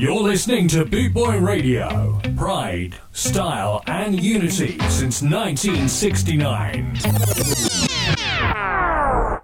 [0.00, 2.18] You're listening to Bootboy Radio.
[2.34, 6.96] Pride, style, and unity since 1969.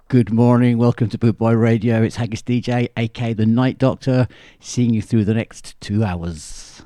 [0.07, 2.01] Good morning, welcome to Bootboy Radio.
[2.01, 4.27] It's Haggis DJ, aka the Night Doctor,
[4.59, 6.81] seeing you through the next two hours.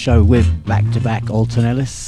[0.00, 1.99] Show with back to back Alton Ellis.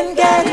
[0.00, 0.49] can get.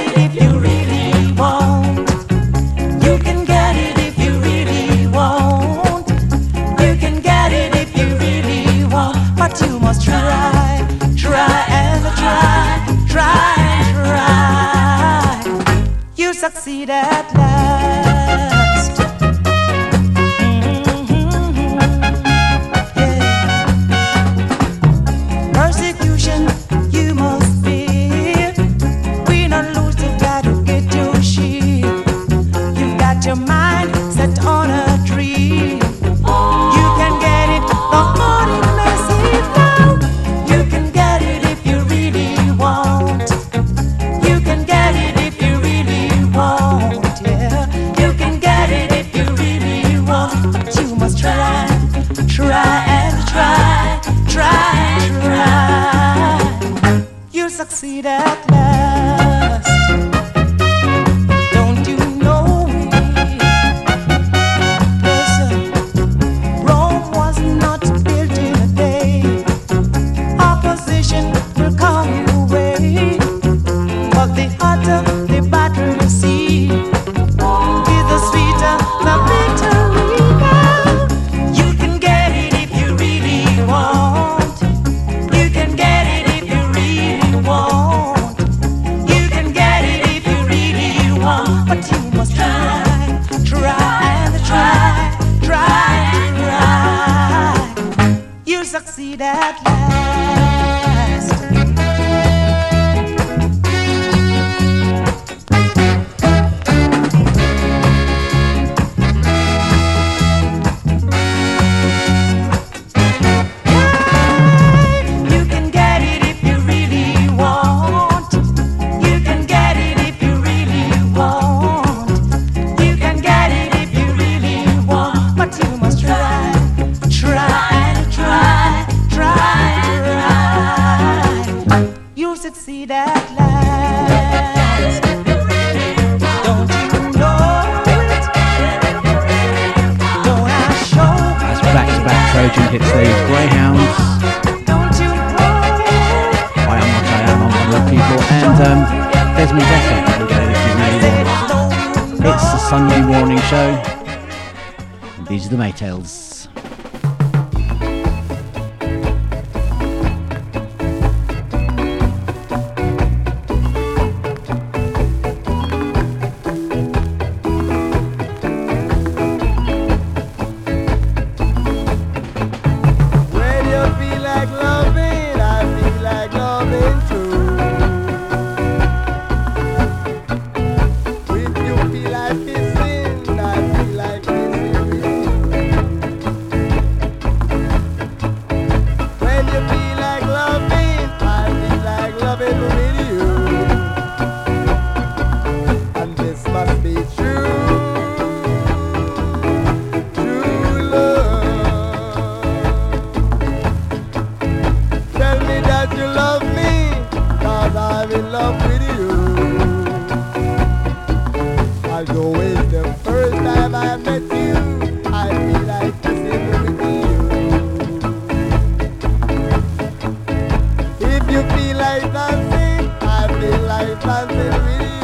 [221.58, 224.97] feel like dancing, I feel like dancing with you.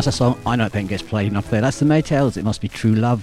[0.00, 1.60] That's a song I don't think gets played enough there.
[1.60, 2.38] That's the Maytals.
[2.38, 3.20] It must be true love.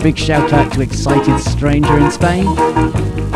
[0.00, 3.27] Big shout out to Excited Stranger in Spain.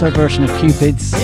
[0.00, 1.19] That's her version of Cupid's.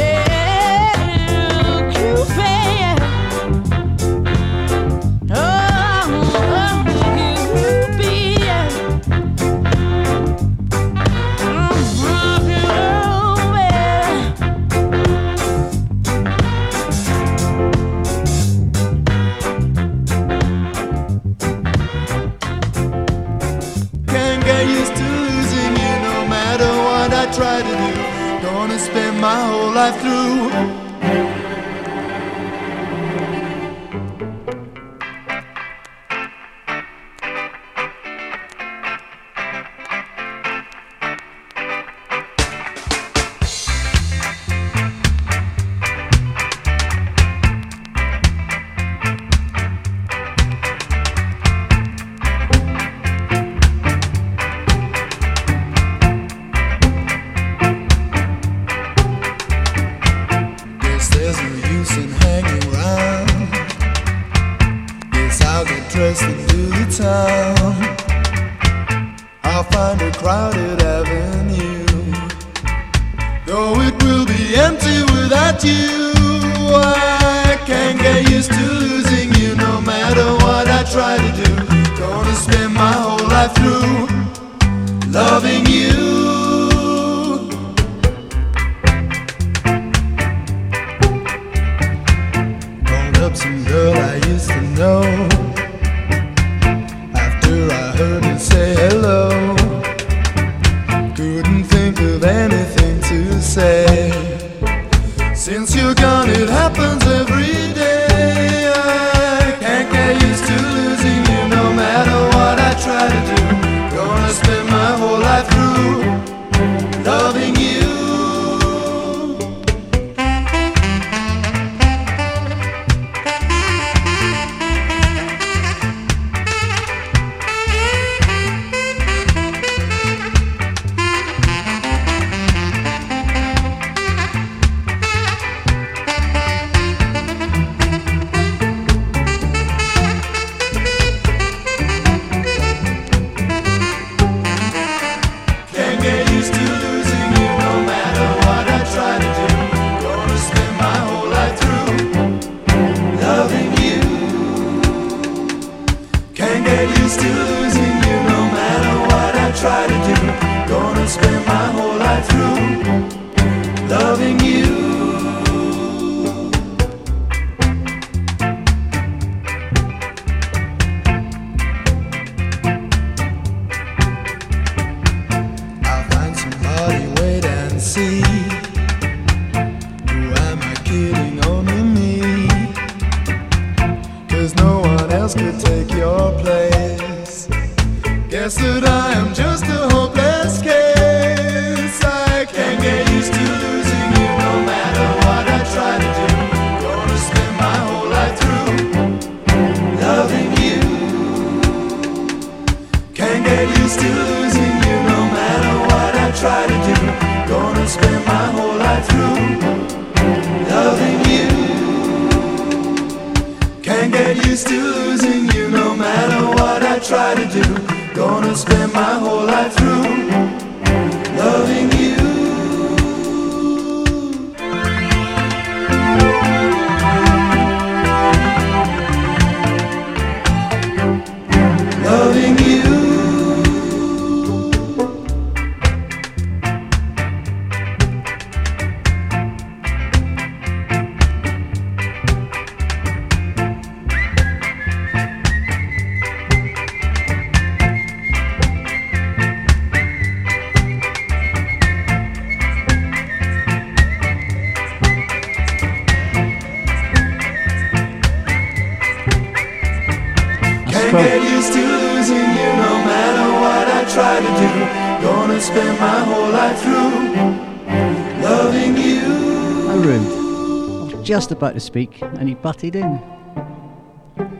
[271.27, 273.21] Just about to speak and he butted in.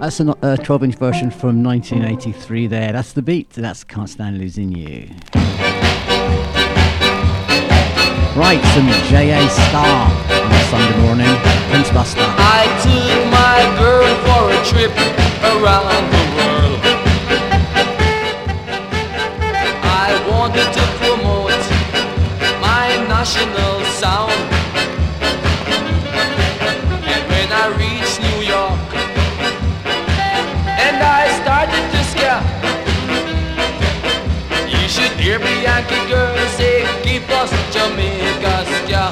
[0.01, 2.93] That's a uh, 12 inch version from 1983 there.
[2.93, 3.51] That's the beat.
[3.51, 5.09] That's Can't Stand Losing You.
[8.35, 9.49] Right, some J.A.
[9.49, 10.11] Star
[10.43, 11.33] on a Sunday morning.
[11.71, 12.19] Prince Buster.
[12.21, 14.91] I took my girl for a trip
[15.47, 16.81] around the world.
[19.85, 21.63] I wanted to promote
[22.61, 24.56] my national sound.
[27.59, 28.79] I reached New York,
[30.87, 32.42] and I started to scare,
[34.69, 39.05] you should hear me Yankee girl say, keep us Jamaica ska.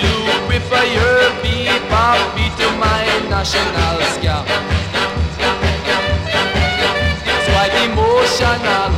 [0.00, 0.16] You
[0.48, 2.18] prefer your bebop
[2.60, 4.46] to my national scale.
[7.28, 8.90] It's quite emotional,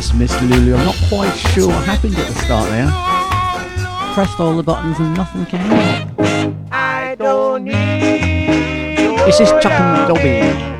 [0.00, 0.74] that's Miss Lulu.
[0.76, 2.88] I'm not quite sure what happened at the start there.
[4.14, 6.14] Pressed all the buttons and nothing came out.
[6.72, 10.79] I don't need This is Chuck and Dobby.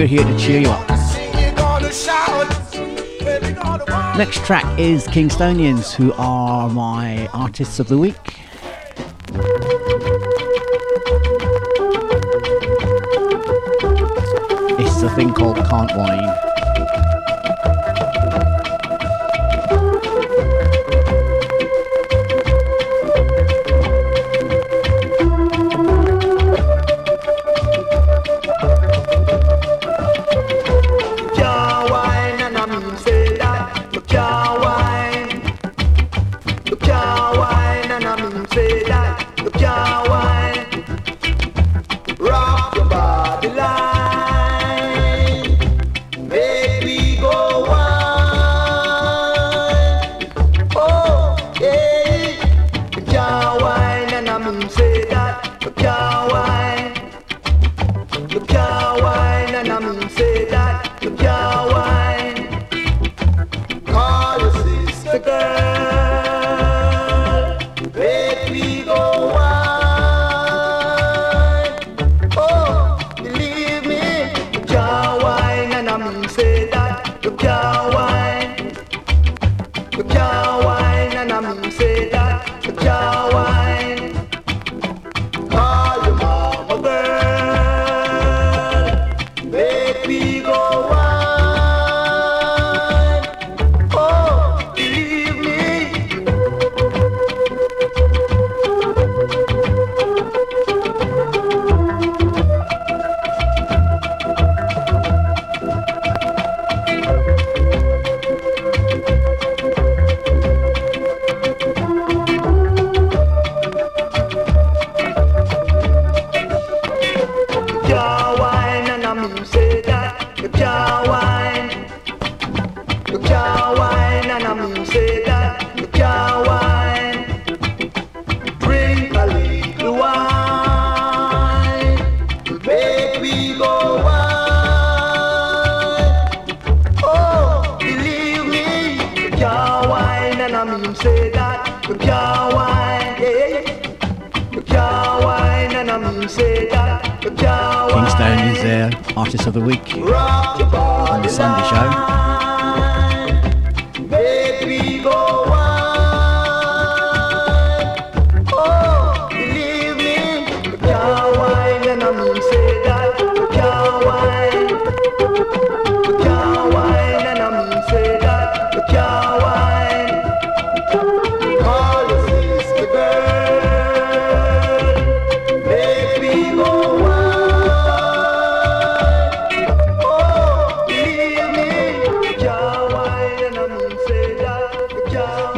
[0.00, 0.88] we're here to cheer you up.
[4.16, 8.16] Next track is Kingstonians, who are my artists of the week.
[14.80, 16.49] It's a thing called Can't Wine.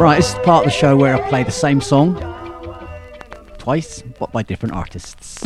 [0.03, 2.17] Right, this is part of the show where I play the same song
[3.57, 5.39] twice, but by different artists.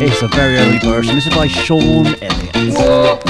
[0.00, 1.14] It's a very early version.
[1.14, 2.74] This is by Shawn Elliott.
[2.74, 3.20] Whoa,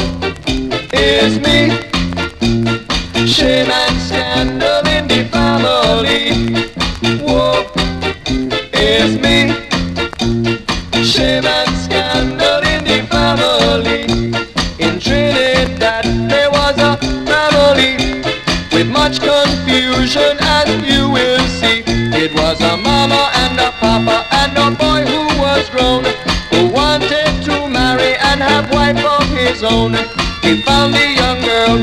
[29.61, 31.77] He found a young girl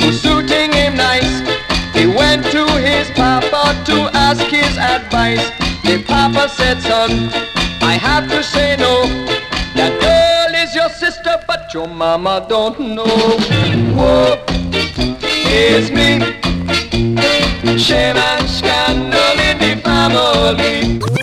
[0.00, 1.40] who's suiting him nice.
[1.92, 5.50] He went to his papa to ask his advice.
[5.84, 7.28] The papa said, son,
[7.82, 9.02] I have to say no.
[9.74, 13.04] That girl is your sister, but your mama don't know.
[13.04, 14.42] Whoa,
[15.44, 16.20] it's me.
[17.76, 21.19] Shame and scandal in the family.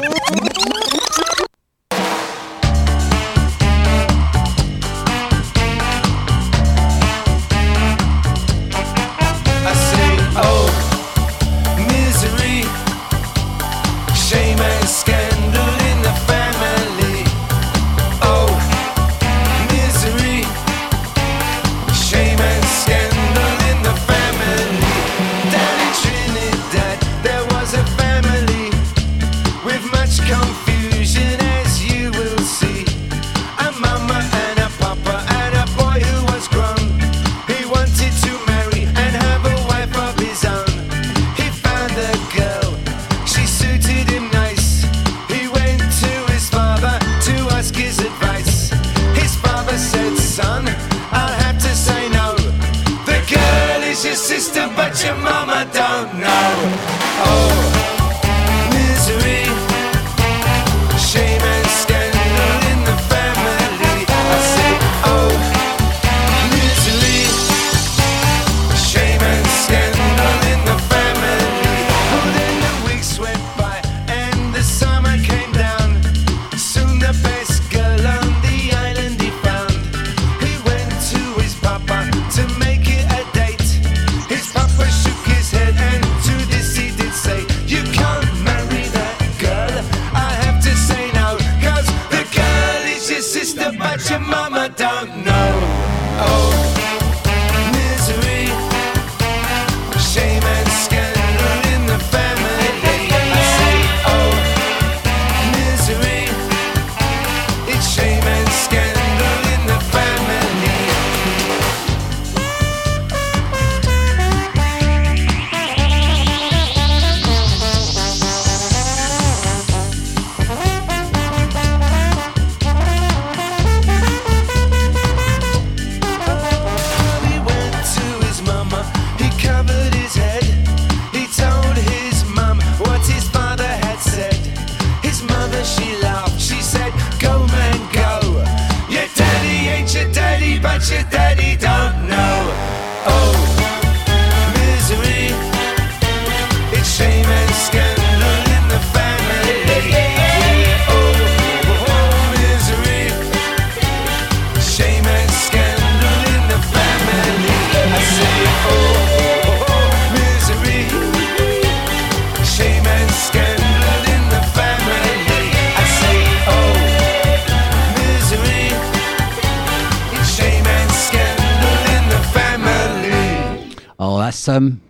[174.37, 174.81] that's um,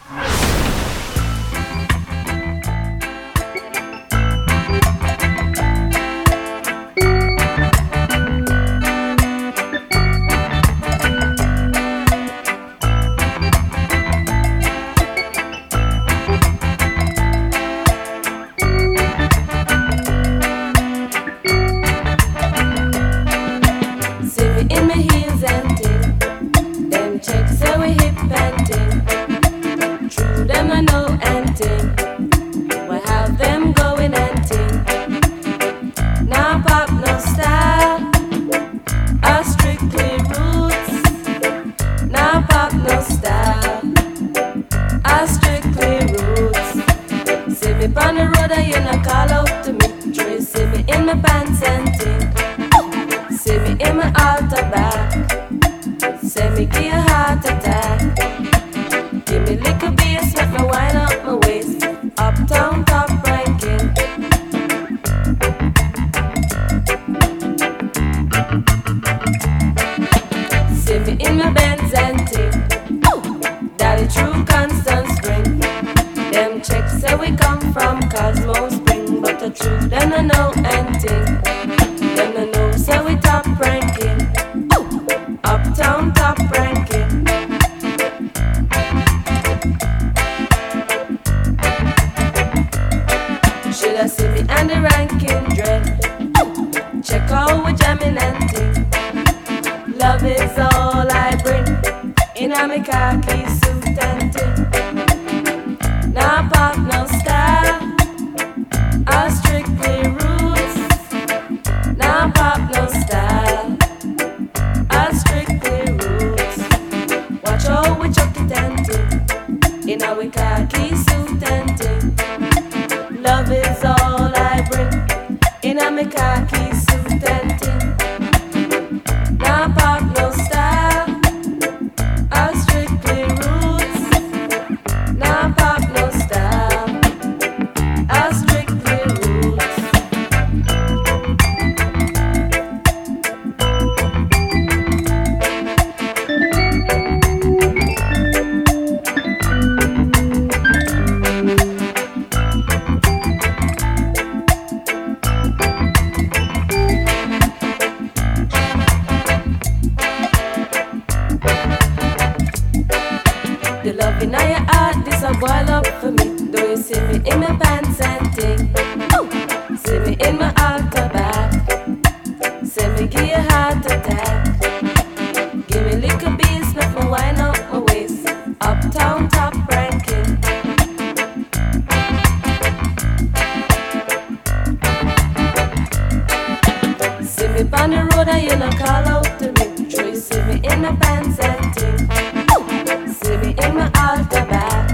[187.87, 189.89] On the road, I you know call out to me.
[189.89, 193.13] Sure see me in my pants and tee.
[193.15, 194.91] See me in my alter back.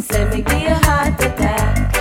[0.00, 1.92] Say me give a heart attack.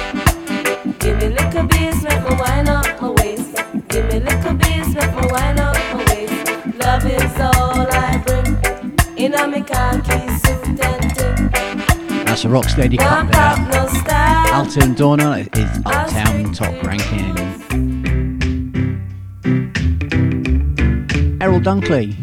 [0.99, 3.55] Give me little beats, make me wind up my waist.
[3.89, 6.79] Give me little beats, make me wind up my waist.
[6.79, 9.17] Love is all I bring.
[9.17, 12.23] In a me khaki suit and tee.
[12.23, 13.57] That's a rock steady cut there.
[13.67, 13.83] No
[14.53, 17.32] Althea Donna is Uptown Top Ranking.
[21.59, 22.22] Dunkley.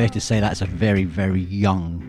[0.00, 1.99] fair to say that's a very, very young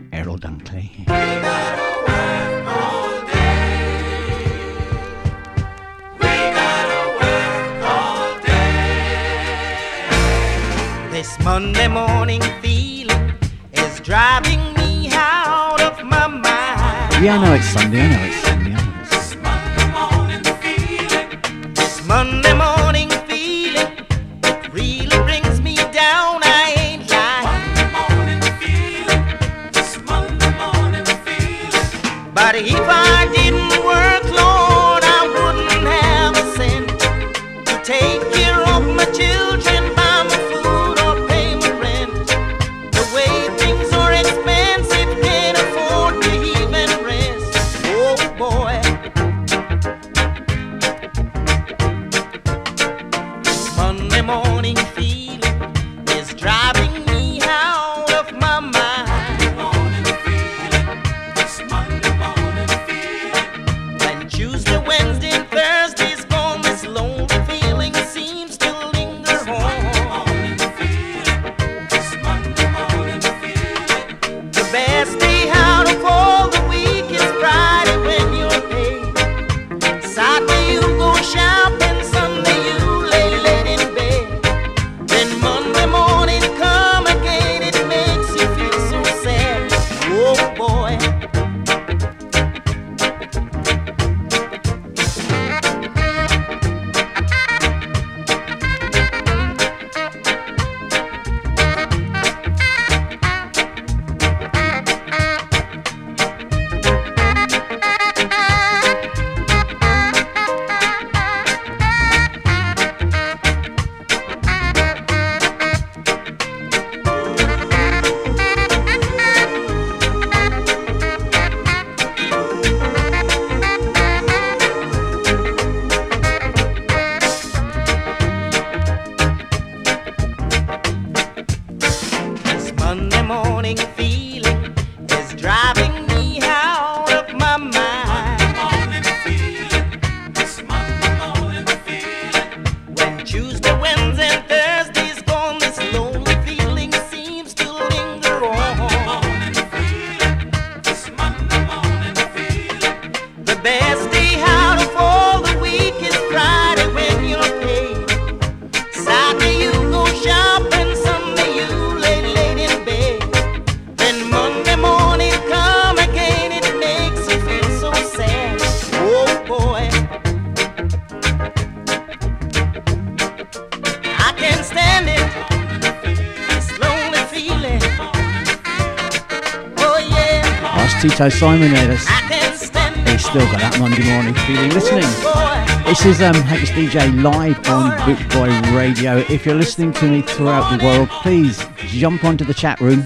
[186.02, 189.18] This is um, DJ live on Bootboy Radio.
[189.18, 193.04] If you're listening to me throughout the world, please jump onto the chat room,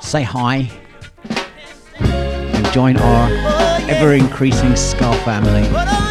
[0.00, 0.68] say hi,
[2.00, 3.30] and join our
[3.88, 6.07] ever increasing Ska family.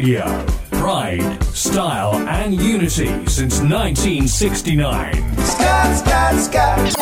[0.00, 0.46] Radio.
[0.70, 5.12] Pride, style, and unity since 1969.
[5.44, 6.99] Scott, Scott, Scott.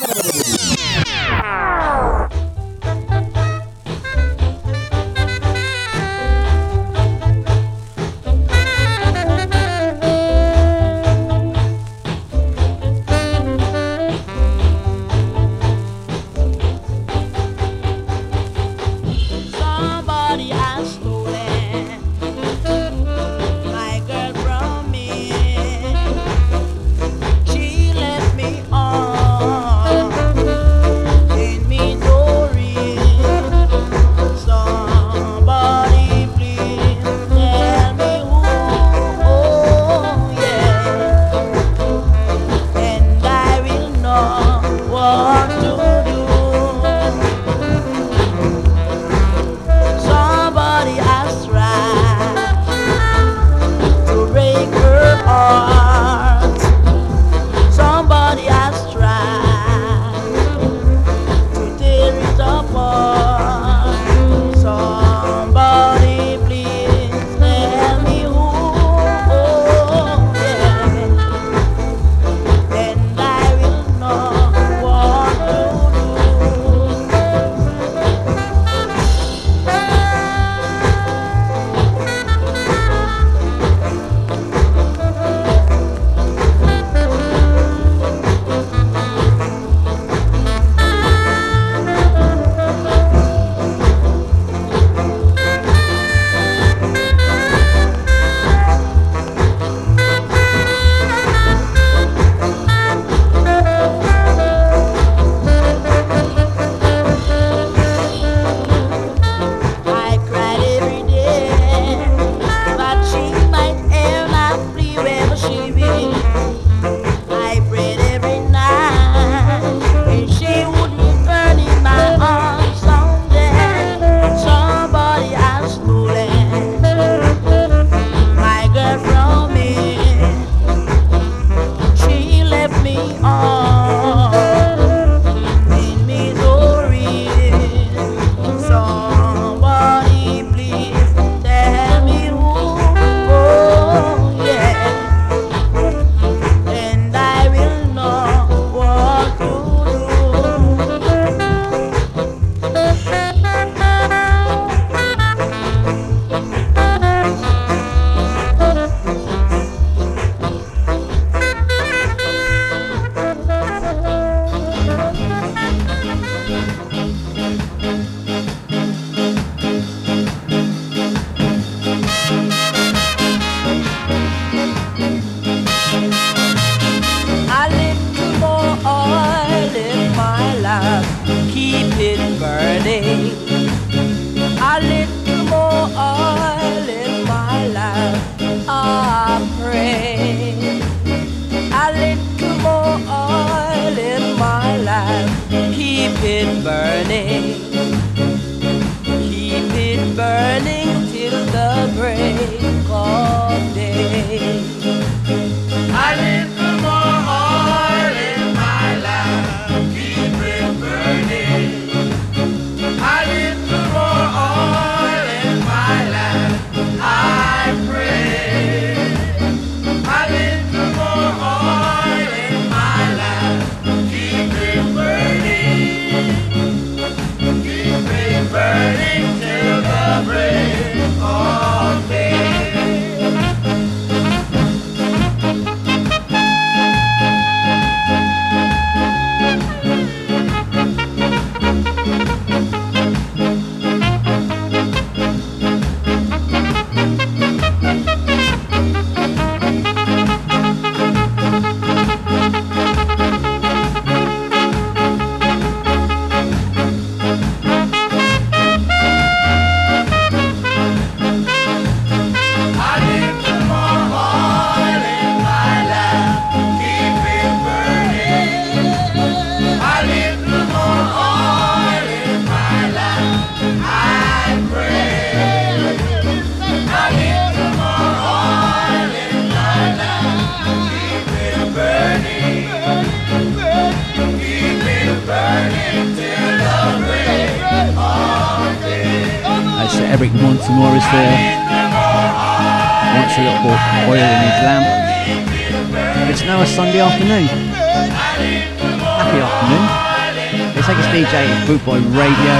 [301.28, 302.56] DJ Bootboy Radio.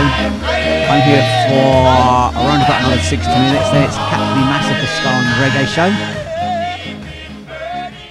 [0.91, 1.89] I'm here for
[2.37, 3.71] around about another 60 minutes.
[3.71, 5.89] Then it's Captain Massacre on the Reggae Show.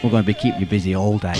[0.02, 1.38] We're going to be keeping you busy all day.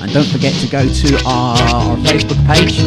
[0.00, 2.78] And don't forget to go to our, our Facebook page.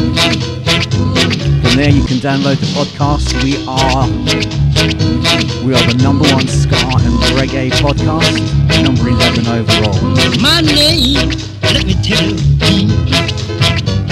[1.60, 3.34] From there you can download the podcast.
[3.44, 8.40] We are we are the number one ska and reggae podcast,
[8.82, 9.96] number 11 overall.
[10.40, 11.30] My name,
[11.62, 12.86] let me tell you,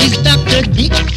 [0.00, 0.62] is Dr.
[0.72, 1.13] Dick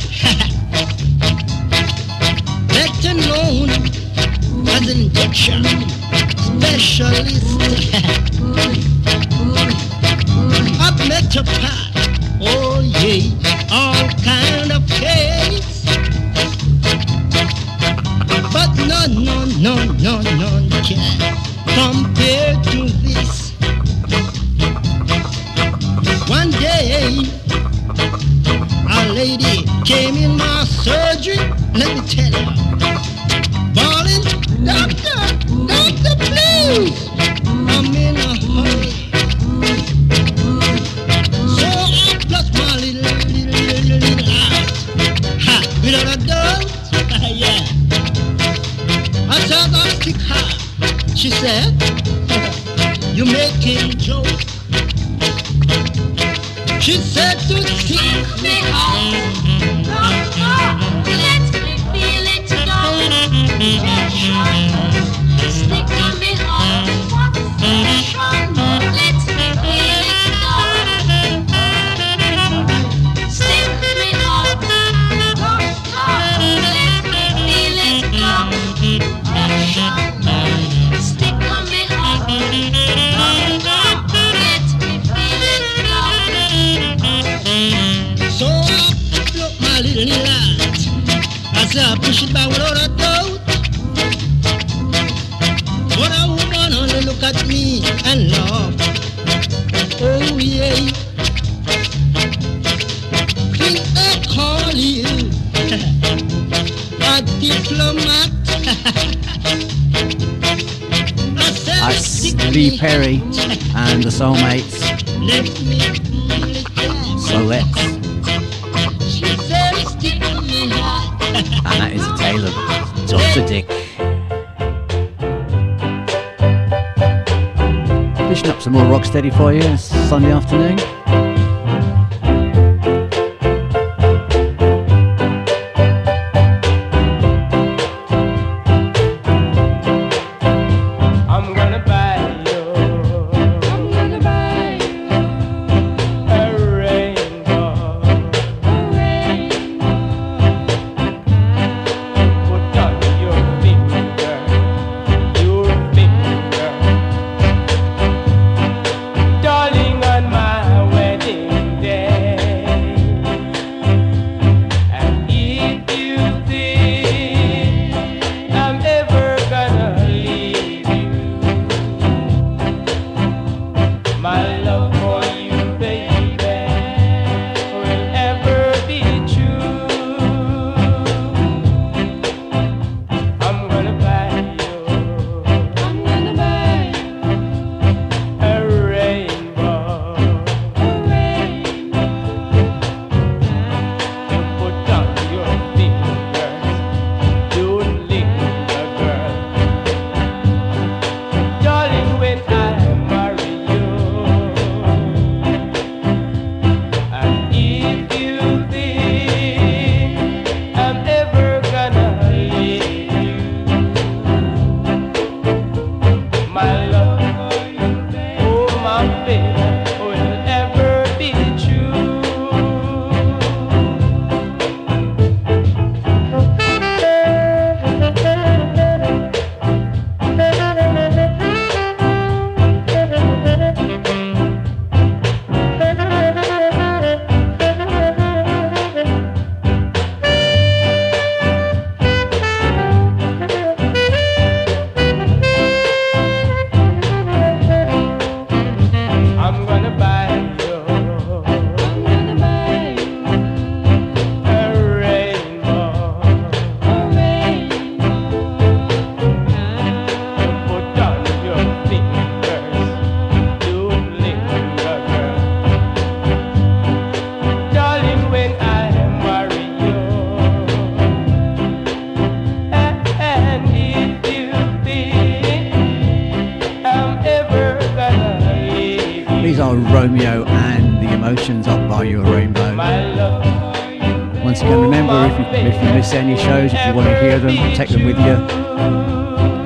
[287.77, 288.35] take them with you.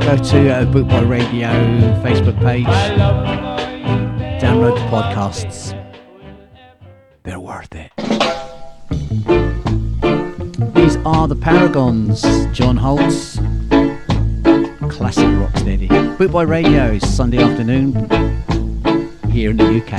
[0.06, 1.48] Go to uh, Bootboy Radio
[2.04, 2.66] Facebook page.
[4.42, 5.72] Download the podcasts.
[7.24, 7.90] They're worth it.
[10.74, 12.26] These are the Paragons.
[12.54, 13.38] John Holt's.
[14.94, 15.88] Classic Rocksteady.
[16.18, 17.94] Bootboy Radio, Sunday afternoon
[19.32, 19.92] here in the UK.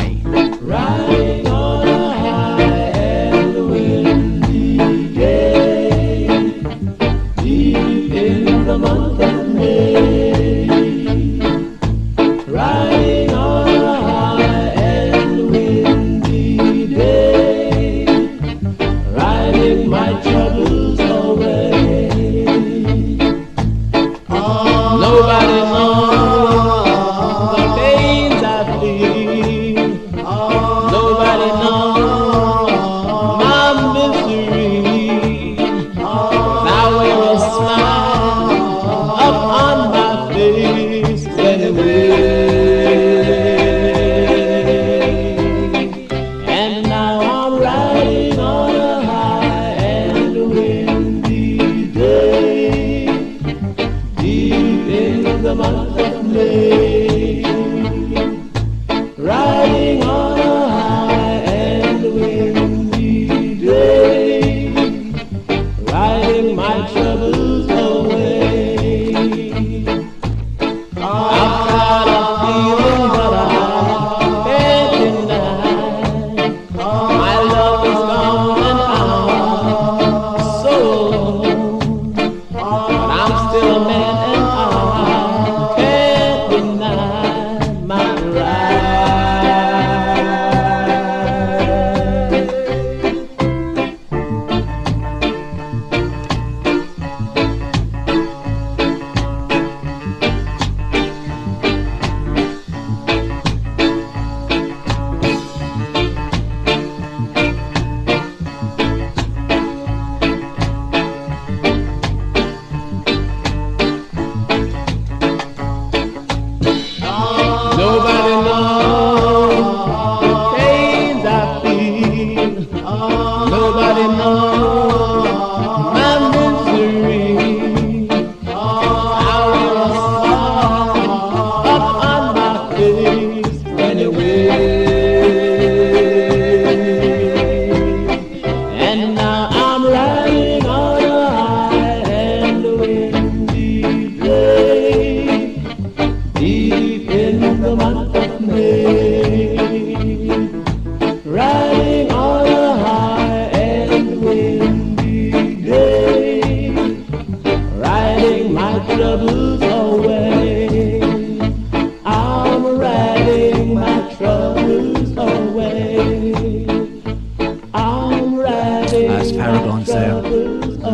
[169.87, 170.23] there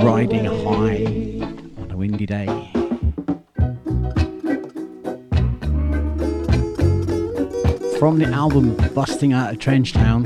[0.03, 1.05] riding high
[1.83, 2.47] on a windy day.
[7.99, 10.23] From the album Busting Out of Trench Town,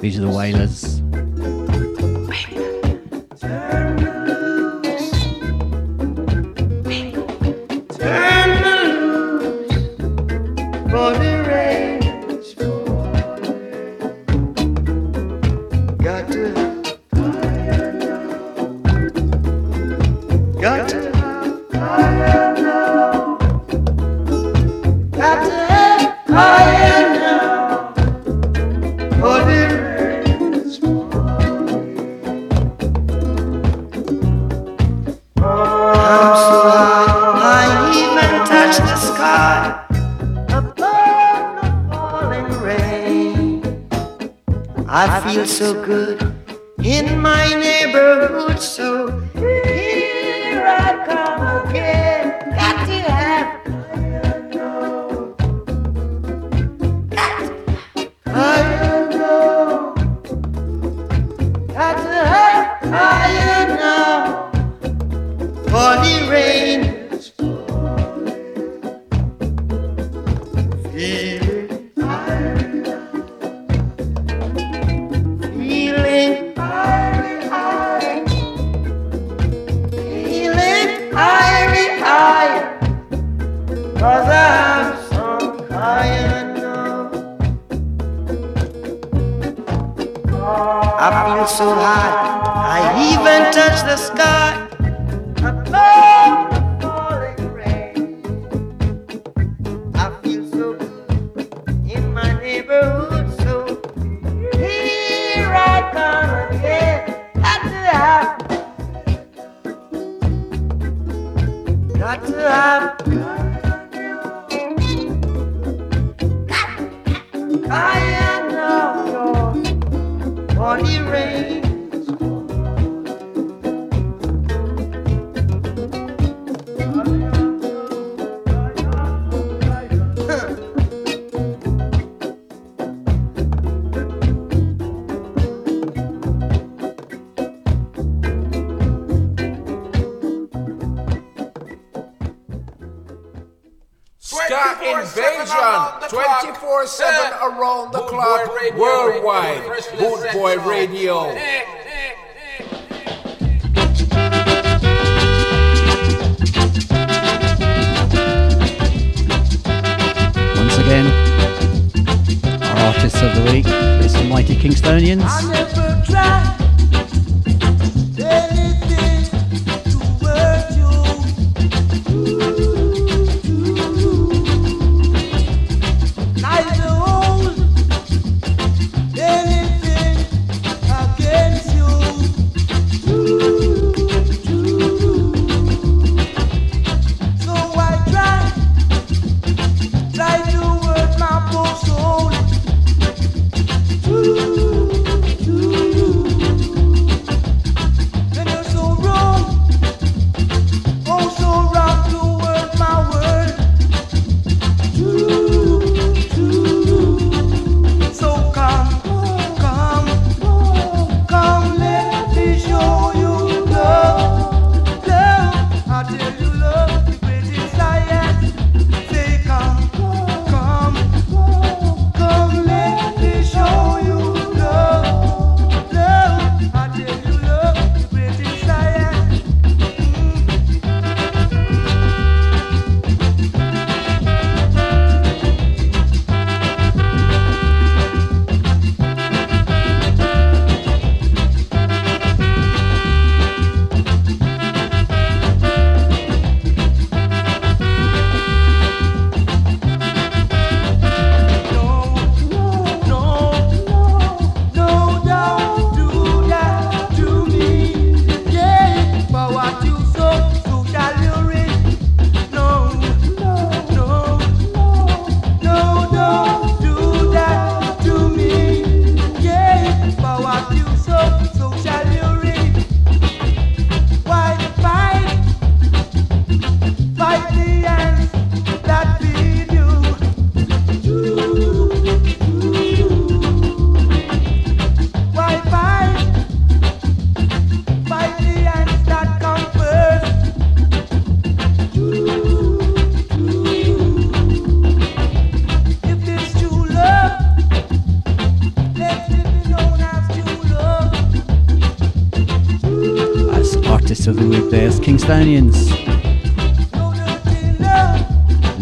[0.00, 0.89] these are the Wailers.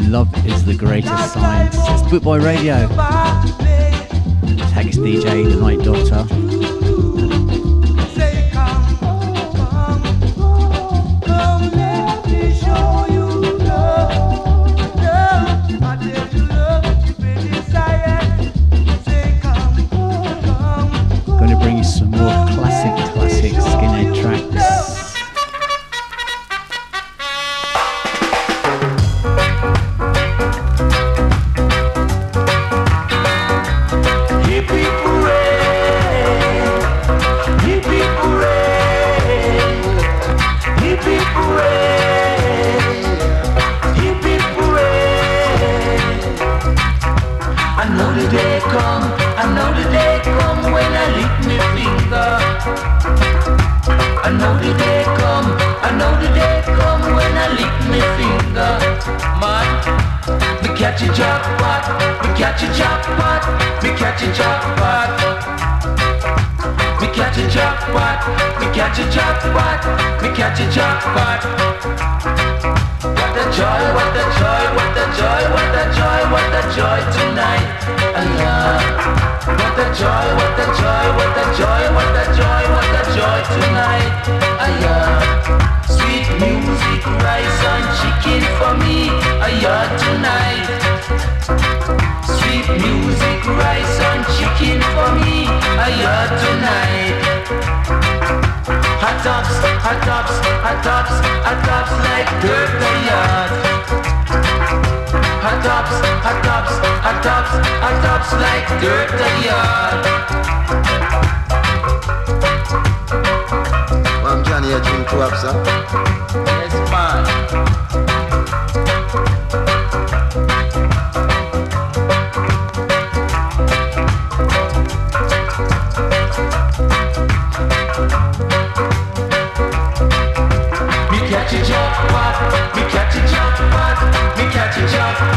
[0.08, 1.74] Love is the greatest science.
[1.76, 2.97] It's Bootboy Radio.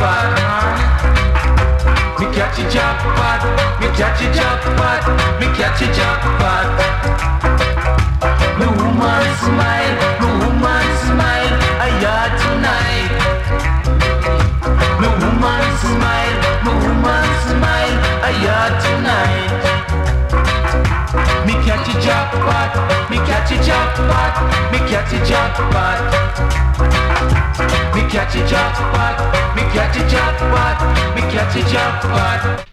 [0.01, 0.79] Jackpot.
[2.19, 3.41] Me catch a jackpot,
[3.79, 5.03] me catch a jackpot,
[5.39, 6.67] me catch a jackpot.
[8.57, 10.50] Me woman smile, me woman
[21.45, 25.97] Me catch a jackpot, me catch a jackpot, me catch a jackpot.
[27.95, 32.67] Me catch a jackpot, me catch a jackpot, me catch a jackpot.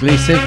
[0.00, 0.38] Exclusive.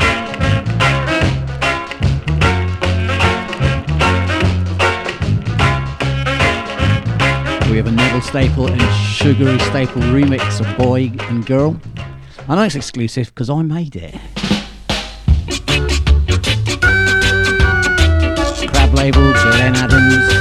[7.69, 8.81] We have a Neville Staple and
[9.13, 11.77] Sugary Staple remix of Boy and Girl.
[12.47, 14.15] I know it's exclusive because I made it.
[18.69, 20.40] Crab label, Glen Adams.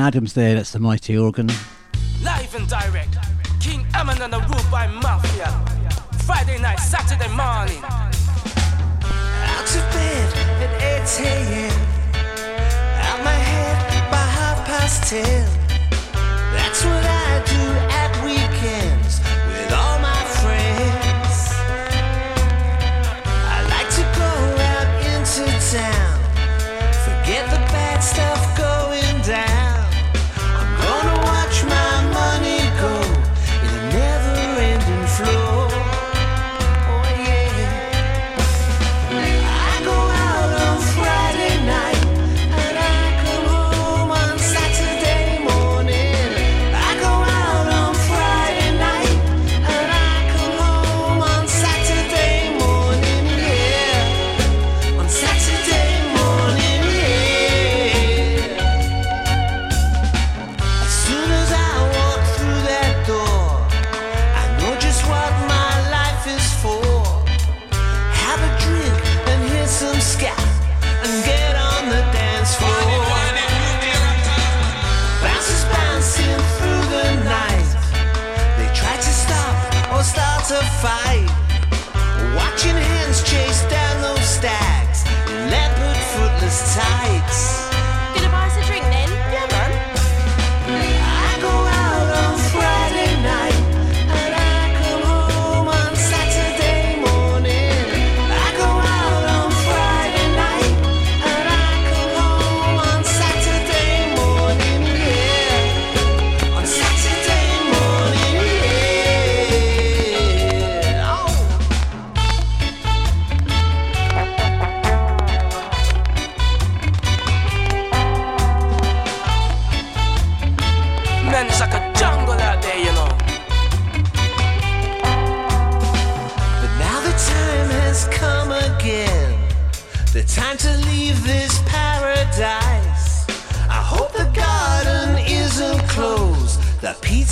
[0.00, 1.48] Adams there, that's the mighty organ.
[2.22, 3.16] Live and direct,
[3.60, 4.38] King and the
[4.70, 5.48] by Mafia.
[6.24, 7.82] Friday night, Saturday morning.
[7.84, 10.32] Out of bed
[10.62, 11.72] at 8 a.m.
[13.08, 15.55] Out my head by half past 10.
[80.48, 81.05] to find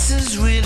[0.06, 0.63] This is really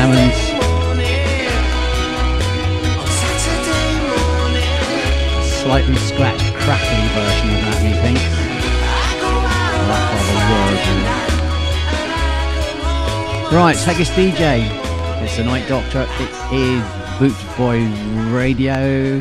[0.00, 0.40] Hammonds.
[5.60, 8.24] Slightly scratched, crackly version of that, methinks.
[9.90, 10.24] That's
[13.50, 14.42] rather Right, Haggis DJ.
[15.22, 16.06] It's the Night Doctor.
[16.18, 16.82] It is
[17.18, 17.84] Boot Boy
[18.32, 19.20] Radio.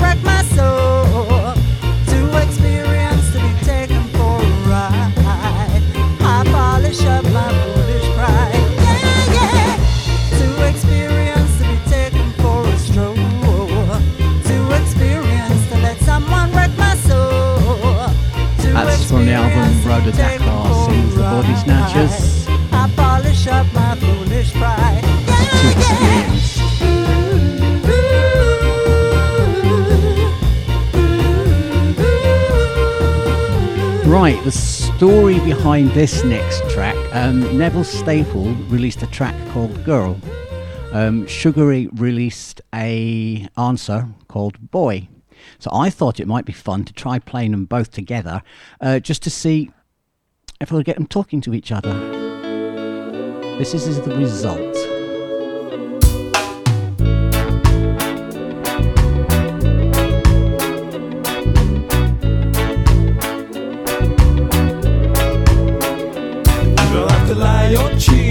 [0.00, 0.33] wreck my
[35.64, 40.20] behind this next track um, Neville Staple released a track called Girl.
[40.92, 45.08] Um, Sugary released a answer called Boy.
[45.60, 48.42] So I thought it might be fun to try playing them both together
[48.82, 49.70] uh, just to see
[50.60, 51.94] if I could get them talking to each other.
[53.56, 54.73] This is, is the result.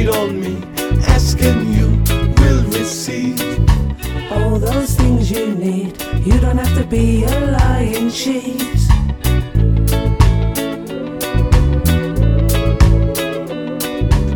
[0.08, 0.62] On me.
[1.08, 1.88] Asking you
[2.38, 3.40] will receive.
[4.32, 6.02] All those things you need.
[6.26, 8.60] You don't have to be a lying cheat.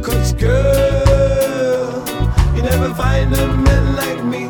[0.03, 2.03] Cause girl,
[2.56, 4.44] you never find a man like me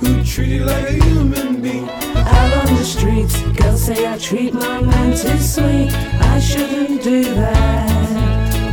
[0.00, 1.88] who treat you like a human being.
[1.88, 5.92] Out on the streets, girls say I treat my man too sweet.
[6.20, 8.29] I shouldn't do that.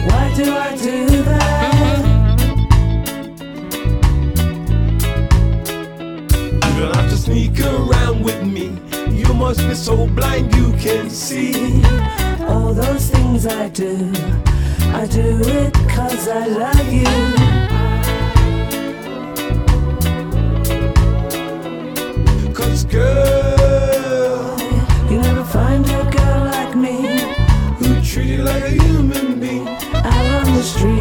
[0.07, 1.97] Why do I do that?
[6.65, 8.67] You don't have to sneak around with me.
[9.11, 11.84] You must be so blind you can see.
[12.47, 14.11] All those things I do,
[15.01, 17.13] I do it cause I love you.
[22.53, 23.36] Cause girl,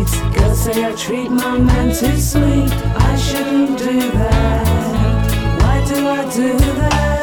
[0.06, 0.38] the.
[0.38, 2.72] Girls say I treat my man too sweet.
[2.72, 5.62] I shouldn't do that.
[5.62, 7.15] Why do I do that?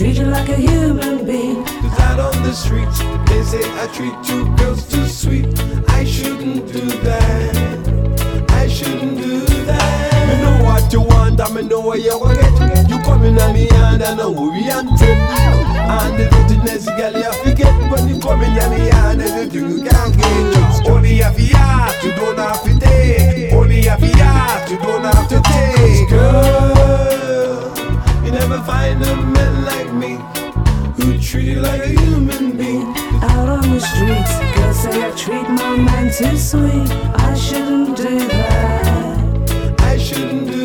[0.00, 1.62] Treat you like a human being.
[1.62, 5.44] Cause out on the streets, they say I treat you girls too sweet.
[5.90, 8.48] I shouldn't do that.
[8.48, 10.26] I shouldn't do that.
[10.26, 12.88] Me know what you want, and me know what you want get.
[12.88, 15.04] You come in on me and know who we ante.
[15.04, 19.84] And the dirtiness, girl, you forget when you come in on me hand, everything you
[19.84, 20.88] can get.
[20.88, 21.48] Only have you
[22.08, 23.52] you don't have to take.
[23.52, 26.08] Only have you you don't have to take.
[26.08, 26.79] Girl, you
[28.40, 30.12] never find a man like me
[30.96, 32.88] who treat you like a human being.
[33.22, 36.90] Out on the streets, girls say I treat my man too sweet.
[37.28, 39.80] I shouldn't do that.
[39.80, 40.59] I shouldn't do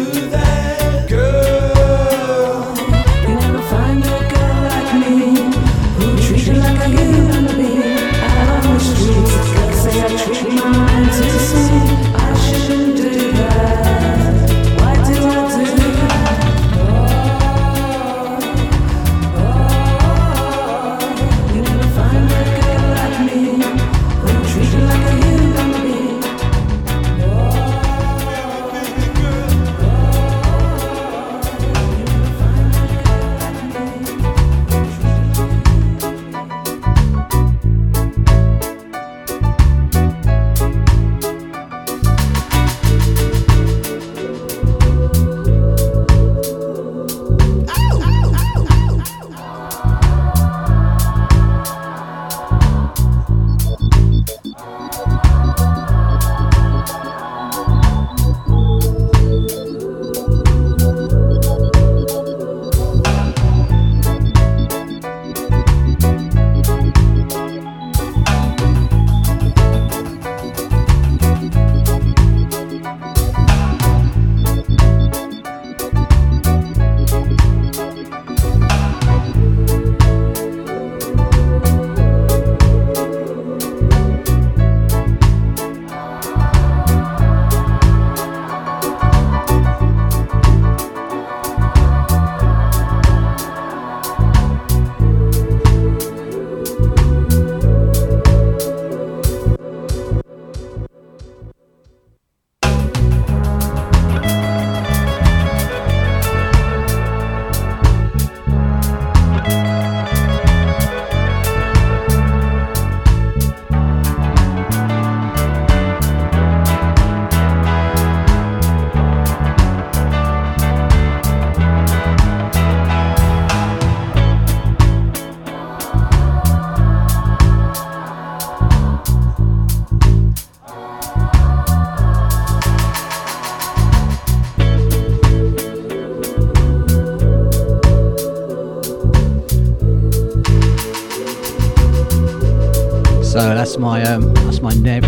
[143.76, 145.04] that's my um, that's my Nev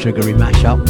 [0.00, 0.84] sugary mashup.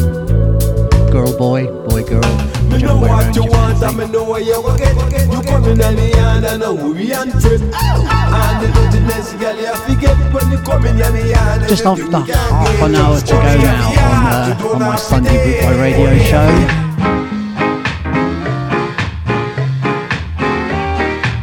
[1.12, 2.22] Girl, boy, boy, girl.
[2.70, 4.96] Me know what you want and me know what you go get.
[5.30, 7.60] You come in on the yard and now we and trip.
[7.60, 11.68] And the dirtiness, girl, you forget when you come in on the yard.
[11.68, 15.78] Just after half an hour to go now on, uh, on my Sunday Boot Boy
[15.78, 16.48] Radio show.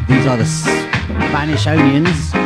[0.07, 2.36] These are the Spanish Onions.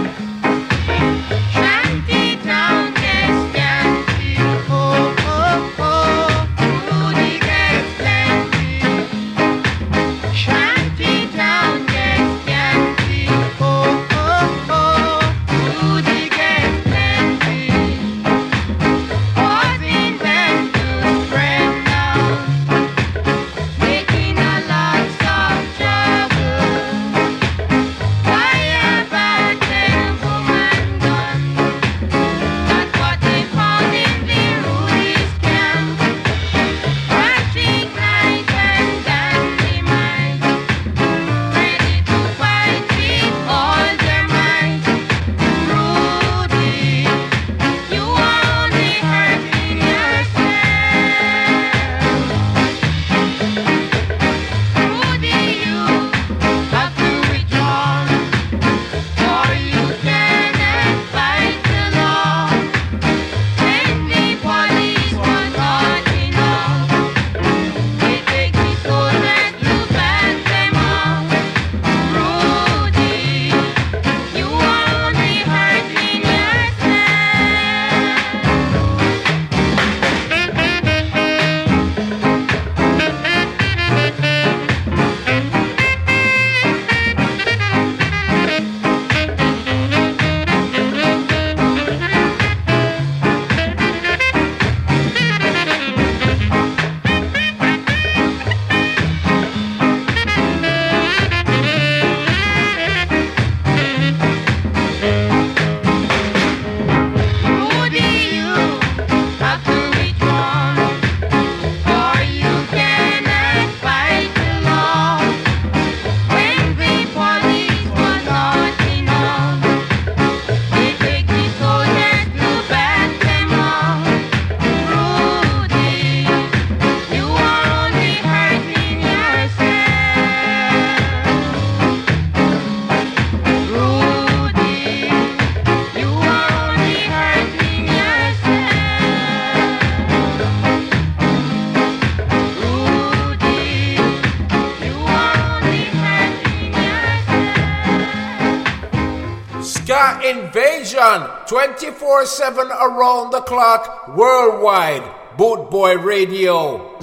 [151.52, 155.04] 24 7 around the clock worldwide.
[155.36, 156.98] Boot Boy Radio.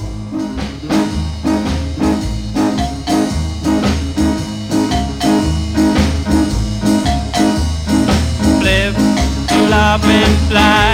[8.58, 8.94] Flip,
[9.48, 10.88] flop and fly.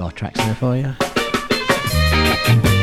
[0.00, 2.79] Ska tracks there for you.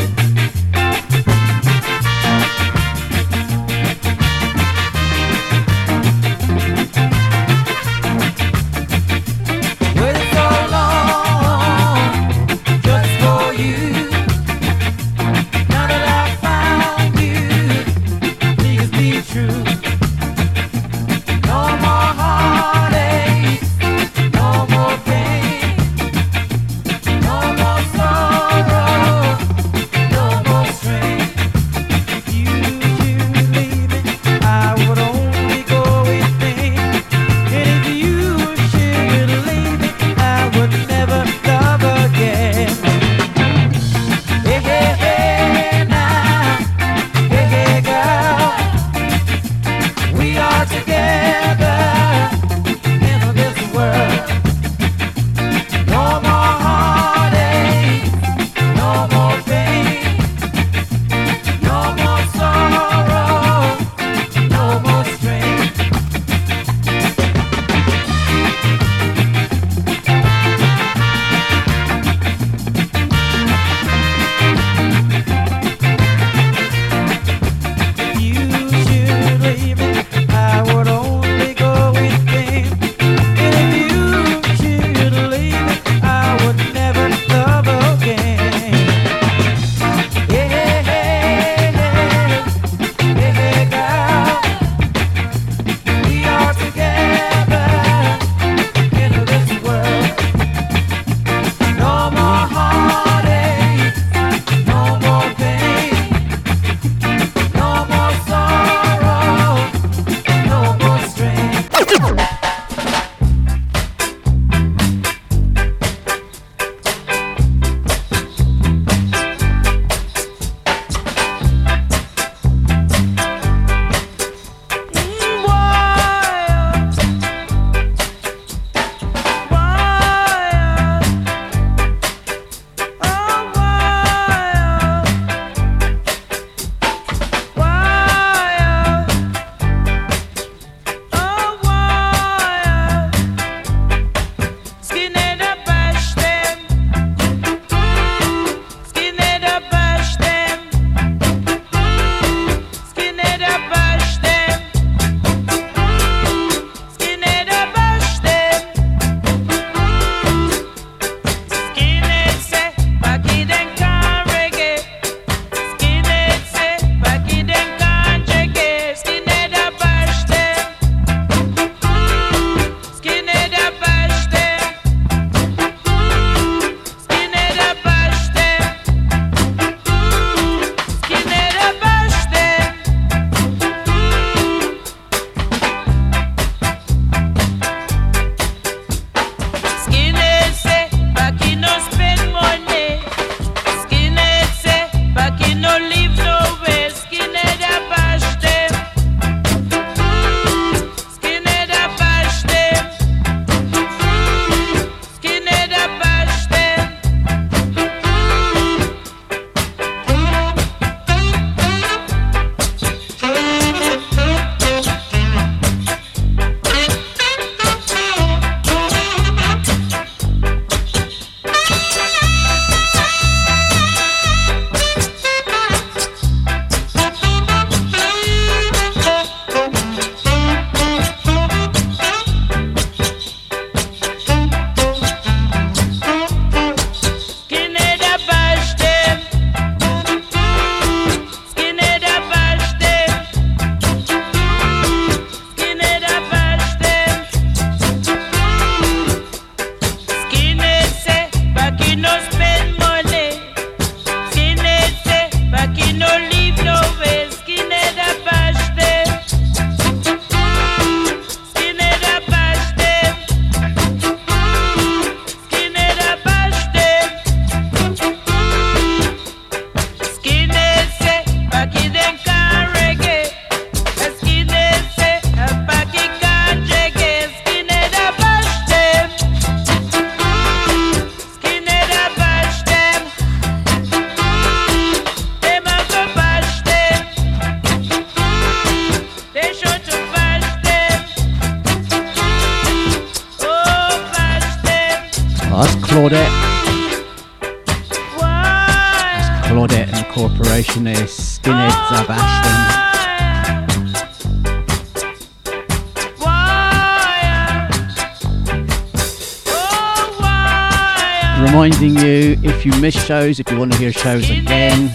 [312.88, 314.88] missed shows, if you want to hear shows again,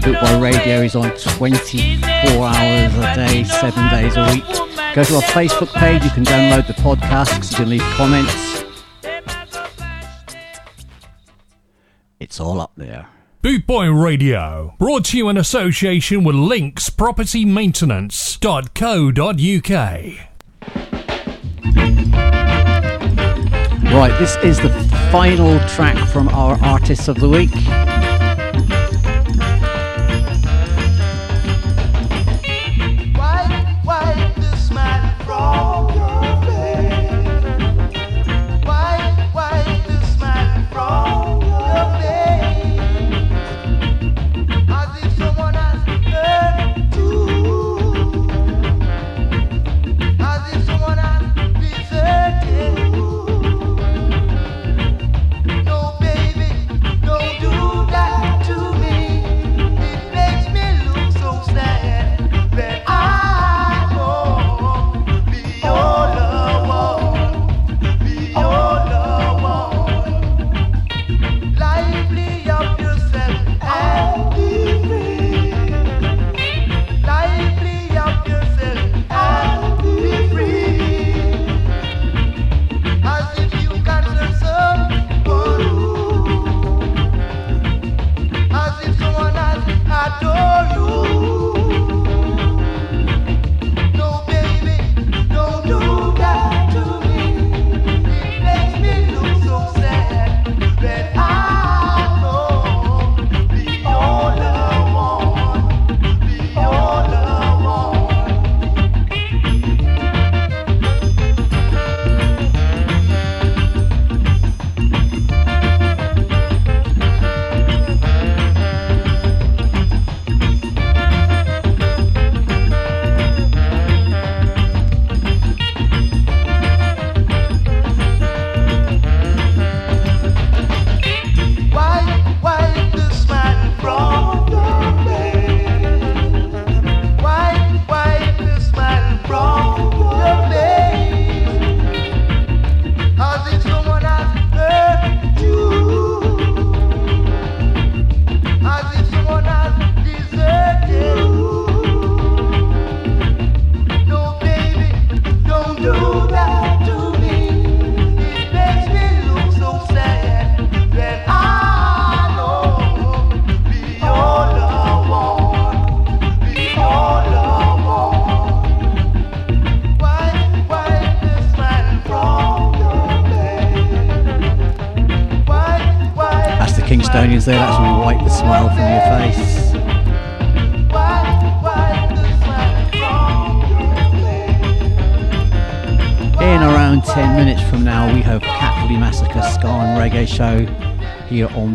[0.00, 4.44] Bootboy Radio is on 24 hours a day, 7 days a week.
[4.92, 8.64] Go to our Facebook page, you can download the podcasts, you can leave comments.
[12.18, 13.06] It's all up there.
[13.44, 19.12] Bootboy Radio, brought to you in association with Links Property Maintenance.co.uk.
[23.92, 24.70] Right, this is the
[25.12, 27.50] final track from our Artists of the Week.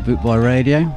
[0.07, 0.96] Bootboy Radio.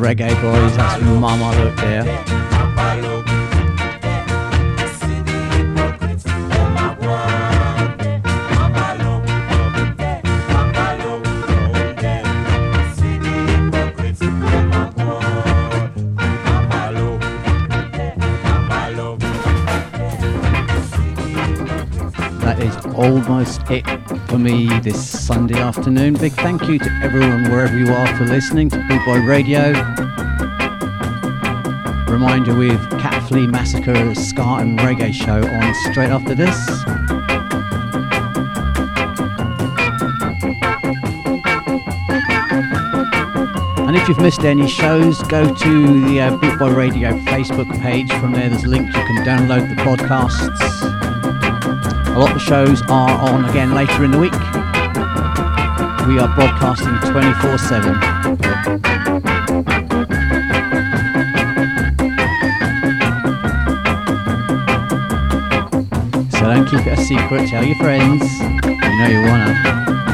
[0.00, 0.76] Reggae boys.
[0.76, 2.04] That's Mama Look there.
[22.40, 23.99] That is almost it
[24.30, 26.14] for me this Sunday afternoon.
[26.14, 29.72] Big thank you to everyone wherever you are for listening to Boot Boy Radio.
[32.06, 36.56] Reminder with Cat Flea Massacre Ska and Reggae show on straight after this.
[43.88, 48.12] And if you've missed any shows, go to the uh, Boot Boy Radio Facebook page.
[48.12, 50.89] From there, there's a link you can download the podcasts.
[52.20, 54.32] Lot of the shows are on again later in the week.
[56.06, 57.94] We are broadcasting 24 7.
[66.30, 68.38] So don't keep it a secret, tell your friends.
[68.38, 70.09] You know you wanna.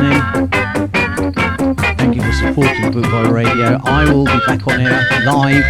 [0.00, 0.48] Listening.
[1.96, 3.78] Thank you for supporting Boot Boy Radio.
[3.84, 5.64] I will be back on air live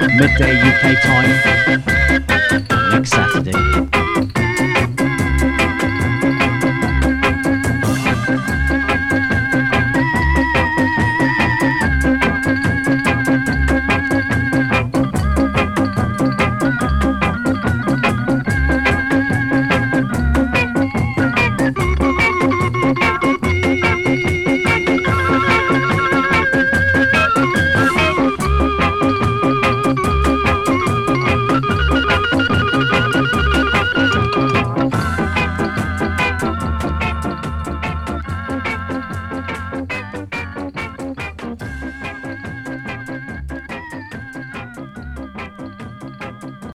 [0.00, 1.30] at midday UK time
[2.90, 3.95] next Saturday.